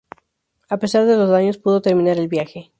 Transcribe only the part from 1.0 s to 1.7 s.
de los daños